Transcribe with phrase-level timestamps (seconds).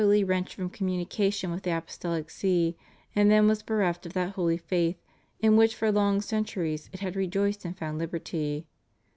[0.01, 2.75] 339 wrenched from communication with the Apostolic See,
[3.15, 4.97] and then was bereft of that holy faith
[5.41, 8.65] in which for long centuries it had rejoiced and found liberty.